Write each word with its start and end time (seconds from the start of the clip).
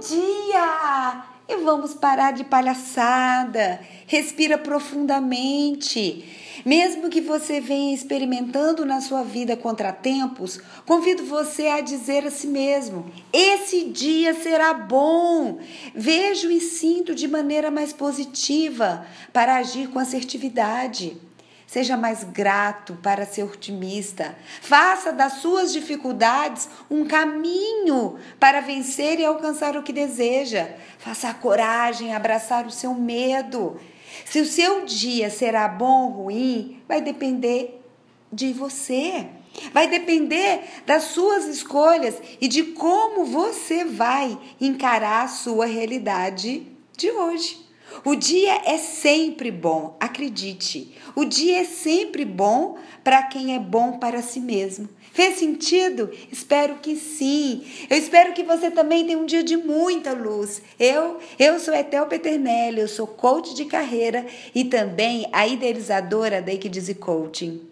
Dia! 0.00 1.24
E 1.46 1.56
vamos 1.56 1.94
parar 1.94 2.32
de 2.32 2.44
palhaçada. 2.44 3.80
Respira 4.06 4.56
profundamente. 4.56 6.24
Mesmo 6.64 7.08
que 7.08 7.20
você 7.20 7.60
venha 7.60 7.94
experimentando 7.94 8.84
na 8.84 9.00
sua 9.00 9.22
vida 9.22 9.56
contratempos, 9.56 10.60
convido 10.86 11.24
você 11.24 11.66
a 11.66 11.80
dizer 11.80 12.26
a 12.26 12.30
si 12.30 12.46
mesmo: 12.46 13.10
esse 13.32 13.84
dia 13.84 14.34
será 14.34 14.72
bom. 14.72 15.58
Vejo 15.94 16.50
e 16.50 16.60
sinto 16.60 17.14
de 17.14 17.26
maneira 17.26 17.70
mais 17.70 17.92
positiva 17.92 19.06
para 19.32 19.56
agir 19.56 19.88
com 19.88 19.98
assertividade. 19.98 21.20
Seja 21.70 21.96
mais 21.96 22.24
grato 22.24 22.98
para 23.00 23.24
ser 23.24 23.44
otimista. 23.44 24.36
Faça 24.60 25.12
das 25.12 25.34
suas 25.34 25.72
dificuldades 25.72 26.68
um 26.90 27.04
caminho 27.04 28.18
para 28.40 28.62
vencer 28.62 29.20
e 29.20 29.24
alcançar 29.24 29.76
o 29.76 29.82
que 29.82 29.92
deseja. 29.92 30.70
Faça 30.98 31.28
a 31.28 31.34
coragem 31.34 32.14
abraçar 32.14 32.66
o 32.66 32.70
seu 32.70 32.94
medo. 32.94 33.78
Se 34.24 34.40
o 34.40 34.46
seu 34.46 34.86
dia 34.86 35.30
será 35.30 35.68
bom 35.68 36.06
ou 36.06 36.24
ruim, 36.24 36.82
vai 36.88 37.02
depender 37.02 37.80
de 38.32 38.52
você. 38.52 39.26
Vai 39.72 39.88
depender 39.88 40.62
das 40.86 41.04
suas 41.04 41.44
escolhas 41.44 42.16
e 42.40 42.48
de 42.48 42.62
como 42.62 43.26
você 43.26 43.84
vai 43.84 44.38
encarar 44.60 45.24
a 45.24 45.28
sua 45.28 45.66
realidade 45.66 46.66
de 46.96 47.10
hoje. 47.10 47.69
O 48.04 48.14
dia 48.14 48.62
é 48.64 48.78
sempre 48.78 49.50
bom, 49.50 49.96
acredite. 50.00 50.94
O 51.14 51.24
dia 51.24 51.60
é 51.60 51.64
sempre 51.64 52.24
bom 52.24 52.76
para 53.04 53.22
quem 53.24 53.54
é 53.54 53.58
bom 53.58 53.98
para 53.98 54.22
si 54.22 54.40
mesmo. 54.40 54.88
Fez 55.12 55.38
sentido? 55.38 56.10
Espero 56.30 56.76
que 56.76 56.96
sim. 56.96 57.64
Eu 57.88 57.96
espero 57.96 58.32
que 58.32 58.44
você 58.44 58.70
também 58.70 59.04
tenha 59.04 59.18
um 59.18 59.26
dia 59.26 59.42
de 59.42 59.56
muita 59.56 60.12
luz. 60.12 60.62
Eu, 60.78 61.18
eu 61.38 61.58
sou 61.58 61.74
Etel 61.74 62.06
Peternelli, 62.06 62.80
eu 62.80 62.88
sou 62.88 63.06
coach 63.06 63.54
de 63.54 63.64
carreira 63.64 64.24
e 64.54 64.64
também 64.64 65.26
a 65.32 65.46
idealizadora 65.46 66.40
da 66.40 66.52
Equidize 66.52 66.94
Coaching. 66.94 67.69